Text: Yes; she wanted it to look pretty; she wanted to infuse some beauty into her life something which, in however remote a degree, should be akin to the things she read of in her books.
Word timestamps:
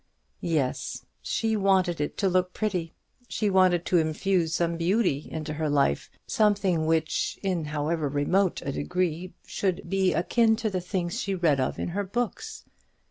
Yes; 0.39 1.05
she 1.21 1.55
wanted 1.55 2.01
it 2.01 2.17
to 2.17 2.27
look 2.27 2.53
pretty; 2.53 2.95
she 3.27 3.51
wanted 3.51 3.85
to 3.85 3.99
infuse 3.99 4.51
some 4.55 4.75
beauty 4.75 5.27
into 5.29 5.53
her 5.53 5.69
life 5.69 6.09
something 6.25 6.87
which, 6.87 7.37
in 7.43 7.65
however 7.65 8.09
remote 8.09 8.63
a 8.63 8.71
degree, 8.71 9.35
should 9.45 9.87
be 9.87 10.11
akin 10.11 10.55
to 10.55 10.71
the 10.71 10.81
things 10.81 11.19
she 11.21 11.35
read 11.35 11.59
of 11.59 11.77
in 11.77 11.89
her 11.89 12.03
books. 12.03 12.65